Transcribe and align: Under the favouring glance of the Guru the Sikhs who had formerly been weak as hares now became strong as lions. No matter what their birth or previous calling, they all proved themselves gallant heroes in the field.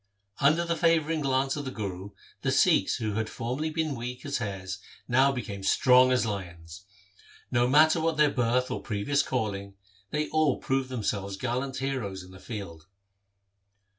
Under 0.39 0.65
the 0.65 0.75
favouring 0.75 1.19
glance 1.21 1.55
of 1.55 1.63
the 1.63 1.69
Guru 1.69 2.09
the 2.41 2.51
Sikhs 2.51 2.95
who 2.95 3.13
had 3.13 3.29
formerly 3.29 3.69
been 3.69 3.93
weak 3.93 4.25
as 4.25 4.39
hares 4.39 4.79
now 5.07 5.31
became 5.31 5.61
strong 5.61 6.11
as 6.11 6.25
lions. 6.25 6.85
No 7.51 7.67
matter 7.67 8.01
what 8.01 8.17
their 8.17 8.31
birth 8.31 8.71
or 8.71 8.81
previous 8.81 9.21
calling, 9.21 9.75
they 10.09 10.27
all 10.29 10.57
proved 10.57 10.89
themselves 10.89 11.37
gallant 11.37 11.77
heroes 11.77 12.23
in 12.23 12.31
the 12.31 12.39
field. 12.39 12.87